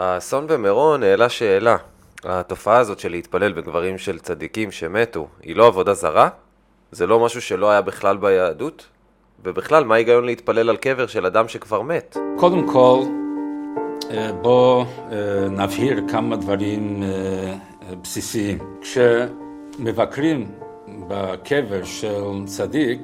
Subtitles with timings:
[0.00, 1.76] האסון במירון העלה שאלה.
[2.24, 6.28] התופעה הזאת של להתפלל בקברים של צדיקים שמתו, היא לא עבודה זרה?
[6.92, 8.86] זה לא משהו שלא היה בכלל ביהדות?
[9.44, 12.16] ובכלל, מה ההיגיון להתפלל על קבר של אדם שכבר מת?
[12.36, 12.98] קודם כל,
[14.10, 17.54] אה, בואו אה, נבהיר כמה דברים אה,
[18.02, 18.58] בסיסיים.
[18.80, 20.50] כשמבקרים
[21.08, 23.00] בקבר של צדיק,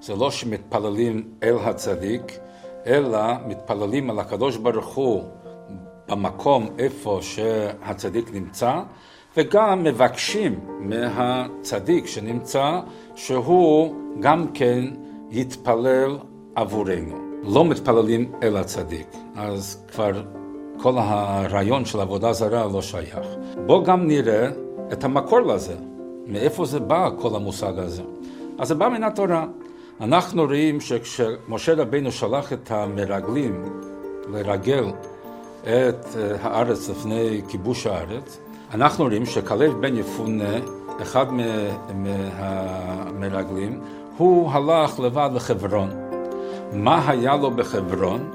[0.00, 2.38] זה לא שמתפללים אל הצדיק,
[2.86, 5.24] אלא מתפללים על הקדוש ברוך הוא
[6.08, 8.80] במקום איפה שהצדיק נמצא,
[9.36, 12.80] וגם מבקשים מהצדיק שנמצא
[13.14, 14.84] שהוא גם כן
[15.30, 16.18] יתפלל
[16.54, 17.28] עבורנו.
[17.42, 20.22] לא מתפללים אל הצדיק, אז כבר
[20.78, 23.18] כל הרעיון של עבודה זרה לא שייך.
[23.66, 24.48] בואו גם נראה
[24.92, 25.76] את המקור לזה,
[26.26, 28.02] מאיפה זה בא כל המושג הזה.
[28.58, 29.46] אז זה בא מן התורה.
[30.00, 33.64] אנחנו רואים שכשמשה רבינו שלח את המרגלים
[34.32, 34.84] לרגל
[35.68, 38.38] את אה, הארץ לפני כיבוש הארץ,
[38.74, 40.54] אנחנו רואים שכלב בן יפונה,
[41.02, 41.26] אחד
[41.94, 43.80] מהמרגלים,
[44.16, 45.90] הוא הלך לבד לחברון.
[46.72, 48.30] מה היה לו בחברון?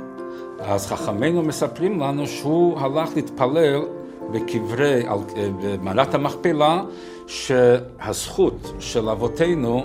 [0.59, 3.81] אז חכמינו מספרים לנו שהוא הלך להתפלל
[4.31, 5.13] בקברי, אה,
[5.61, 6.83] במערת המכפלה,
[7.27, 9.83] שהזכות של אבותינו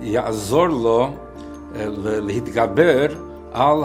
[0.00, 1.08] יעזור לו
[1.76, 3.06] אה, להתגבר
[3.52, 3.84] על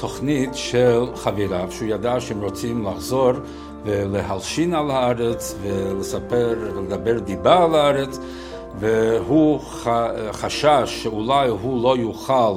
[0.00, 3.30] התוכנית של חבריו, שהוא ידע שהם רוצים לחזור
[3.84, 8.18] ולהלשין על הארץ ולספר ולדבר דיבה על הארץ,
[8.78, 9.60] והוא
[10.32, 12.52] חשש שאולי הוא לא יוכל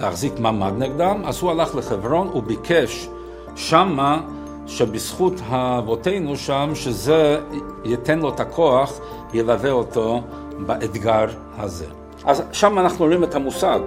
[0.00, 3.08] להחזיק מעמד נגדם, אז הוא הלך לחברון וביקש
[3.56, 4.20] שמה
[4.66, 7.40] שבזכות אבותינו שם, שזה
[7.84, 9.00] ייתן לו את הכוח,
[9.32, 10.20] ילווה אותו
[10.66, 11.26] באתגר
[11.58, 11.86] הזה.
[12.24, 13.80] אז שם אנחנו רואים את המושג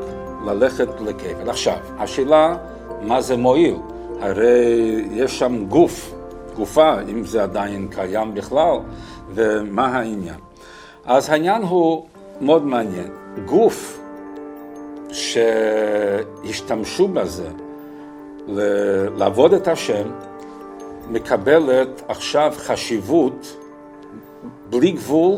[0.46, 1.50] ללכת לקבר.
[1.50, 2.56] עכשיו, השאלה
[3.04, 3.76] מה זה מועיל?
[4.20, 6.14] הרי יש שם גוף,
[6.56, 8.78] גופה, אם זה עדיין קיים בכלל,
[9.30, 10.40] ומה העניין?
[11.06, 12.06] אז העניין הוא
[12.42, 13.12] מאוד מעניין.
[13.46, 14.00] גוף
[15.09, 17.47] שהשתמשו בזה
[19.18, 20.08] לעבוד את השם,
[21.09, 23.58] מקבלת עכשיו חשיבות
[24.69, 25.36] בלי גבול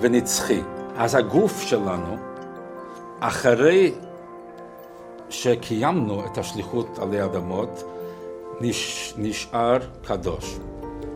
[0.00, 0.60] ונצחי.
[0.96, 2.16] אז הגוף שלנו,
[3.20, 3.92] אחרי
[5.34, 7.84] שקיימנו את השליחות עלי אדמות,
[8.60, 10.58] נש, נשאר קדוש.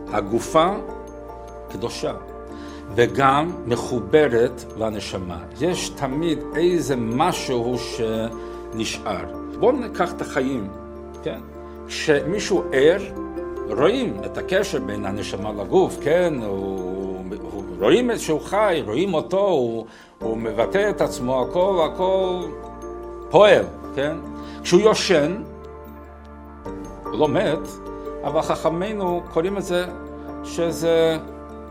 [0.07, 0.69] הגופה
[1.71, 2.13] קדושה,
[2.95, 5.37] וגם מחוברת לנשמה.
[5.61, 9.25] יש תמיד איזה משהו שנשאר.
[9.59, 10.67] בואו ניקח את החיים,
[11.23, 11.39] כן?
[11.87, 13.01] כשמישהו ער,
[13.69, 16.33] רואים את הקשר בין הנשמה לגוף, כן?
[16.45, 17.19] הוא,
[17.51, 19.85] הוא, רואים שהוא חי, רואים אותו, הוא,
[20.19, 22.41] הוא מבטא את עצמו, הכל, הכל
[23.29, 23.65] פועל,
[23.99, 24.17] כן?
[24.63, 25.43] כשהוא יושן,
[27.03, 27.67] הוא לא מת,
[28.23, 29.85] אבל חכמינו קוראים את זה
[30.43, 31.17] שזה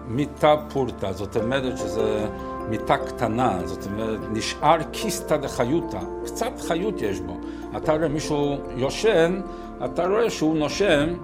[0.08, 2.26] מיטה פורתא, זאת אומרת שזה
[2.68, 7.36] מיטה קטנה, זאת אומרת נשאר קיסטה דחיותא, קצת חיות יש בו.
[7.76, 9.40] אתה רואה מישהו יושן,
[9.84, 11.14] אתה רואה שהוא נושם,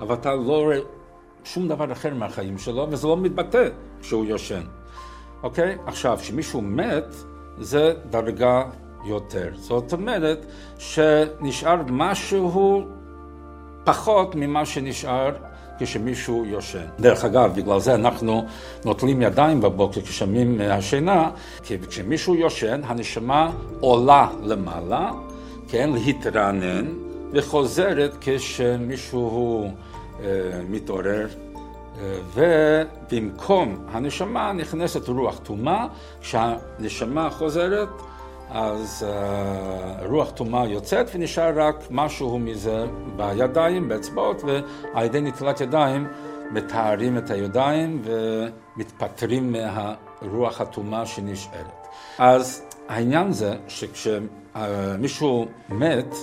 [0.00, 0.78] אבל אתה לא רואה
[1.44, 3.68] שום דבר אחר מהחיים שלו, וזה לא מתבטא
[4.00, 4.62] כשהוא יושן.
[5.42, 5.78] אוקיי?
[5.86, 7.14] עכשיו, כשמישהו מת,
[7.58, 8.62] זה דרגה
[9.06, 9.48] יותר.
[9.54, 10.46] זאת אומרת
[10.78, 12.84] שנשאר משהו
[13.84, 15.32] פחות ממה שנשאר
[15.78, 16.84] כשמישהו יושן.
[17.00, 18.46] דרך אגב, בגלל זה אנחנו
[18.84, 21.30] נוטלים ידיים בבוקר כששומעים מהשינה,
[21.62, 23.50] כי כשמישהו יושן, הנשמה
[23.80, 25.10] עולה למעלה,
[25.68, 26.86] כן, להתרענן,
[27.32, 29.70] וחוזרת כשמישהו
[30.20, 30.26] אה,
[30.68, 31.26] מתעורר.
[32.00, 32.18] אה,
[33.10, 35.86] ובמקום הנשמה נכנסת רוח טומאה,
[36.20, 37.88] כשהנשמה חוזרת
[38.50, 42.86] אז uh, רוח טומאה יוצאת ונשאר רק משהו מזה
[43.16, 46.06] בידיים, באצבעות, ועל ידי נטילת ידיים
[46.50, 51.86] מטהרים את הידיים ומתפטרים מהרוח הטומאה שנשארת.
[52.18, 56.14] אז העניין זה שכשמישהו מת,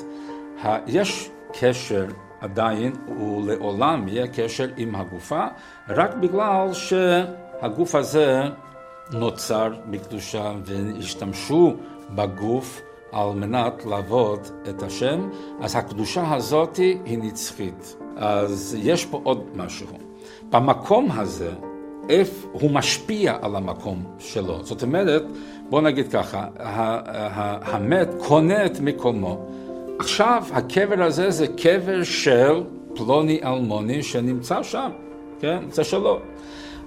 [0.88, 1.30] יש
[1.60, 2.06] קשר
[2.42, 5.46] עדיין, ולעולם יהיה קשר עם הגופה,
[5.90, 8.42] רק בגלל שהגוף הזה
[9.12, 11.74] נוצר בקדושה והשתמשו
[12.16, 14.40] בגוף על מנת לעבוד
[14.70, 15.30] את השם,
[15.62, 17.96] אז הקדושה הזאת היא נצחית.
[18.18, 19.88] אז יש פה עוד משהו.
[20.50, 21.52] במקום הזה,
[22.10, 24.64] איפה הוא משפיע על המקום שלו.
[24.64, 25.24] זאת אומרת,
[25.70, 26.48] בוא נגיד ככה,
[27.64, 29.46] המת קונה את מקומו.
[30.00, 32.64] עכשיו הקבר הזה זה קבר של
[32.96, 34.90] פלוני אלמוני שנמצא שם,
[35.40, 35.64] כן?
[35.72, 36.20] זה שלו.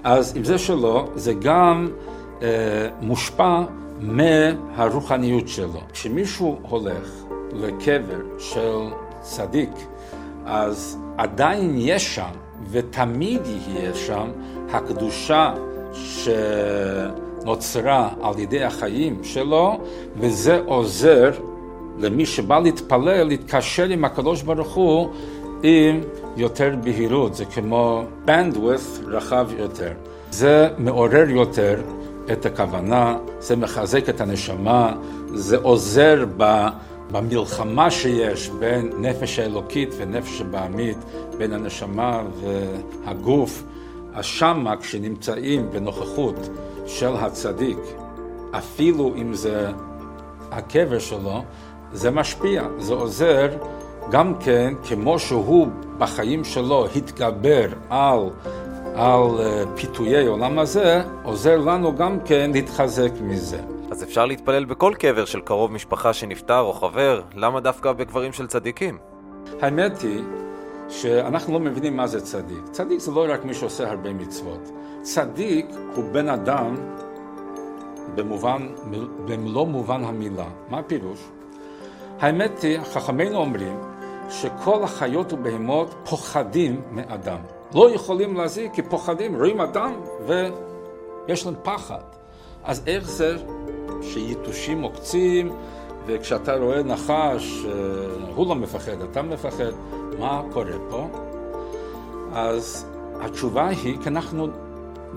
[0.07, 1.89] אז אם זה שלו, זה גם
[2.43, 2.49] אה,
[3.01, 3.63] מושפע
[4.01, 5.81] מהרוחניות שלו.
[5.93, 8.79] כשמישהו הולך לקבר של
[9.21, 9.71] צדיק,
[10.45, 12.31] אז עדיין יש שם,
[12.71, 14.31] ותמיד יהיה שם,
[14.71, 15.55] הקדושה
[17.43, 19.81] שנוצרה על ידי החיים שלו,
[20.17, 21.31] וזה עוזר
[21.99, 25.09] למי שבא להתפלל, להתקשר עם הקדוש ברוך הוא
[25.63, 26.01] עם
[26.37, 29.93] יותר בהירות, זה כמו bandwidth רחב יותר.
[30.31, 31.81] זה מעורר יותר
[32.33, 34.93] את הכוונה, זה מחזק את הנשמה,
[35.35, 36.67] זה עוזר ב...
[37.11, 40.99] במלחמה שיש בין נפש האלוקית ונפש הבעמית,
[41.39, 43.63] בין הנשמה והגוף,
[44.15, 46.49] אז שמה כשנמצאים בנוכחות
[46.87, 47.79] של הצדיק,
[48.51, 49.71] אפילו אם זה
[50.51, 51.43] הקבר שלו,
[51.93, 53.49] זה משפיע, זה עוזר
[54.11, 55.69] גם כן, כמו שהוא
[55.99, 58.19] בחיים שלו התגבר על,
[58.95, 63.61] על אה, פיתויי עולם הזה, עוזר לנו גם כן להתחזק מזה.
[63.91, 68.47] אז אפשר להתפלל בכל קבר של קרוב משפחה שנפטר או חבר, למה דווקא בקברים של
[68.47, 68.99] צדיקים?
[69.61, 70.23] האמת היא
[70.89, 72.65] שאנחנו לא מבינים מה זה צדיק.
[72.71, 74.71] צדיק זה לא רק מי שעושה הרבה מצוות.
[75.03, 76.75] צדיק הוא בן אדם
[78.15, 78.69] במובן,
[79.25, 80.47] במלוא מובן המילה.
[80.71, 81.19] מה הפירוש?
[82.21, 83.77] האמת היא, חכמינו אומרים
[84.31, 87.39] שכל החיות ובהמות פוחדים מאדם.
[87.75, 89.93] לא יכולים להזיק כי פוחדים, רואים אדם
[90.27, 92.01] ויש להם פחד.
[92.65, 93.37] אז איך זה
[94.03, 95.53] שיתושים עוקצים,
[96.07, 97.73] וכשאתה רואה נחש, אה,
[98.35, 99.71] הוא לא מפחד, אתה מפחד,
[100.19, 101.09] מה קורה פה?
[102.33, 102.87] אז
[103.21, 104.47] התשובה היא כי אנחנו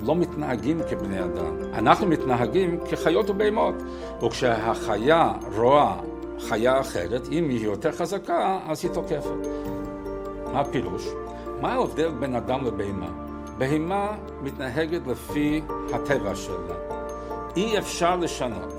[0.04, 3.76] לא מתנהגים כבני אדם, אנחנו מתנהגים כחיות ובהמות.
[4.24, 5.96] וכשהחיה רואה
[6.40, 9.48] חיה אחרת, אם היא יותר חזקה, אז היא תוקפת.
[10.54, 11.08] מה הפירוש?
[11.62, 13.10] מה ההבדל בין אדם לבהמה?
[13.58, 15.62] בהמה מתנהגת לפי
[15.94, 16.76] הטבע שלה.
[17.56, 18.74] אי אפשר לשנות.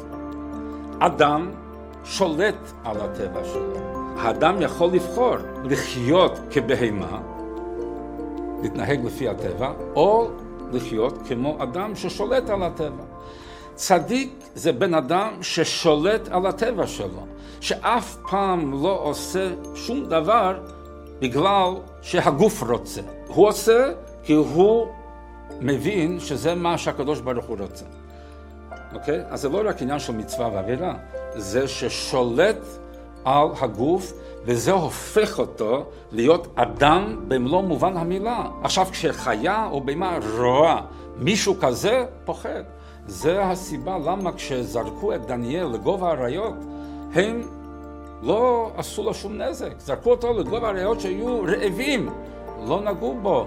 [0.98, 1.50] אדם
[2.04, 3.90] שולט על הטבע שלו.
[4.16, 7.20] האדם יכול לבחור לחיות כבהמה,
[8.62, 10.28] להתנהג לפי הטבע, או
[10.72, 13.04] לחיות כמו אדם ששולט על הטבע.
[13.74, 17.26] צדיק זה בן אדם ששולט על הטבע שלו,
[17.60, 20.58] שאף פעם לא עושה שום דבר
[21.20, 21.70] בגלל
[22.02, 23.00] שהגוף רוצה.
[23.26, 23.92] הוא עושה
[24.22, 24.86] כי הוא
[25.60, 27.84] מבין שזה מה שהקדוש ברוך הוא רוצה.
[28.94, 29.20] אוקיי?
[29.28, 30.94] אז זה לא רק עניין של מצווה ועבירה,
[31.34, 32.64] זה ששולט
[33.24, 34.12] על הגוף
[34.44, 38.46] וזה הופך אותו להיות אדם במלוא מובן המילה.
[38.62, 40.80] עכשיו כשחיה או בהמה רואה
[41.16, 42.62] מישהו כזה, פוחד.
[43.06, 46.54] זה הסיבה למה כשזרקו את דניאל לגובה האריות,
[47.14, 47.40] הם
[48.22, 49.72] לא עשו לו שום נזק.
[49.78, 52.08] זרקו אותו לגובה האריות שהיו רעבים,
[52.68, 53.44] לא נגעו בו.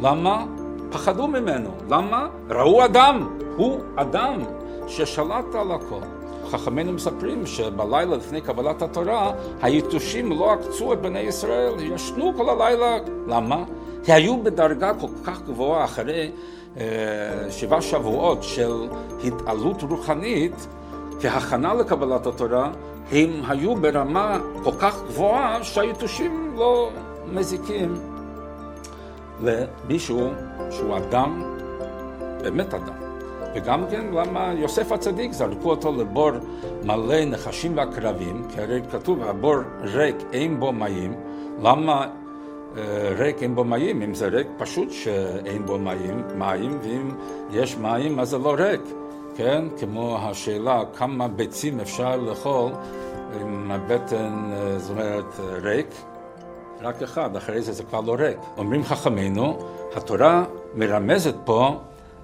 [0.00, 0.46] למה?
[0.90, 1.70] פחדו ממנו.
[1.88, 2.28] למה?
[2.50, 4.42] ראו אדם, הוא אדם
[4.86, 6.00] ששלט על הכל.
[6.50, 9.32] חכמינו מספרים שבלילה לפני קבלת התורה,
[9.62, 12.98] היתושים לא עקצו את בני ישראל, ישנו כל הלילה.
[13.26, 13.64] למה?
[14.04, 16.30] כי היו בדרגה כל כך גבוהה אחרי
[16.76, 16.84] אה,
[17.50, 18.88] שבעה שבועות של
[19.24, 20.66] התעלות רוחנית,
[21.20, 22.70] כהכנה לקבלת התורה,
[23.12, 26.90] הם היו ברמה כל כך גבוהה שהיתושים לא
[27.32, 27.94] מזיקים
[29.42, 30.30] למישהו
[30.70, 31.56] שהוא אדם,
[32.42, 32.94] באמת אדם.
[33.54, 36.30] וגם כן למה יוסף הצדיק זרקו אותו לבור
[36.84, 41.14] מלא נחשים ועקרבים, כי הרי כתוב הבור ריק אין בו מים,
[41.62, 42.06] למה
[42.76, 44.02] אה, ריק אין בו מים?
[44.02, 47.10] אם זה ריק פשוט שאין בו מים, מים, ואם
[47.50, 48.80] יש מים אז זה לא ריק,
[49.40, 49.64] כן?
[49.78, 52.72] כמו השאלה כמה ביצים אפשר לאכול
[53.40, 55.86] עם הבטן, אה, זאת אומרת, ריק,
[56.82, 58.38] רק אחד, אחרי זה זה כבר לא ריק.
[58.56, 59.58] אומרים חכמינו,
[59.96, 60.44] התורה
[60.74, 61.76] מרמזת פה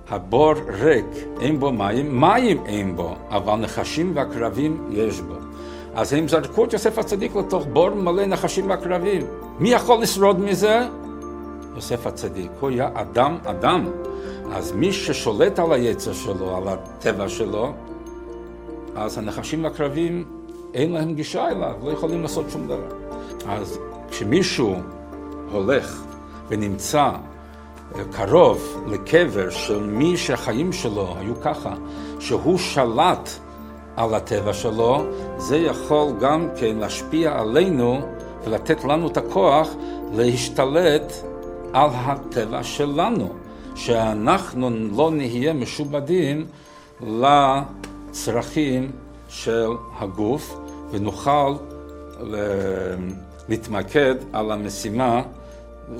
[0.08, 1.06] הבור ריק,
[1.40, 5.34] אין בו מים, מים אין בו, אבל נחשים ועקרבים יש בו.
[5.94, 9.22] אז הם זרקו את יוסף הצדיק לתוך בור מלא נחשים ועקרבים.
[9.58, 10.86] מי יכול לשרוד מזה?
[11.74, 12.50] יוסף הצדיק.
[12.60, 13.86] הוא היה אדם אדם.
[14.52, 17.72] אז מי ששולט על היצר שלו, על הטבע שלו,
[18.94, 20.24] אז הנחשים והקרבים,
[20.74, 22.88] אין להם גישה אליו, לא יכולים לעשות שום דבר.
[23.48, 23.78] אז
[24.10, 24.76] כשמישהו
[25.52, 26.02] הולך
[26.48, 27.10] ונמצא
[28.12, 31.74] קרוב לקבר של מי שהחיים שלו היו ככה,
[32.20, 33.30] שהוא שלט
[33.96, 35.04] על הטבע שלו,
[35.36, 38.00] זה יכול גם כן להשפיע עלינו
[38.44, 39.68] ולתת לנו את הכוח
[40.12, 41.12] להשתלט
[41.72, 43.28] על הטבע שלנו,
[43.76, 46.46] שאנחנו לא נהיה משובדים
[47.06, 48.90] לצרכים
[49.28, 50.58] של הגוף
[50.90, 51.54] ונוכל
[53.48, 55.22] להתמקד על המשימה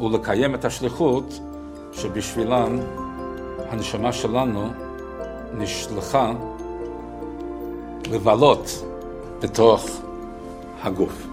[0.00, 1.40] ולקיים את השליחות
[1.92, 2.78] שבשבילם
[3.58, 4.68] הנשמה שלנו
[5.58, 6.32] נשלחה
[8.10, 8.84] לבלות
[9.40, 9.86] בתוך
[10.82, 11.25] הגוף.